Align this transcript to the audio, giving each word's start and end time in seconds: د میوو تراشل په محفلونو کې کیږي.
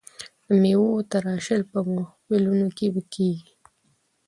د 0.47 0.49
میوو 0.61 1.07
تراشل 1.11 1.61
په 1.71 1.79
محفلونو 1.93 2.67
کې 2.77 2.87
کیږي. 3.13 3.53